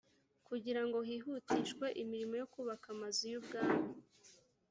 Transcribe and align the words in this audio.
kugira 0.47 0.81
ngo 0.85 0.97
hihutishwe 1.07 1.85
imirimo 2.03 2.33
yo 2.41 2.47
kubaka 2.53 2.85
amazu 2.95 3.21
y 3.31 3.35
ubwami 3.39 3.87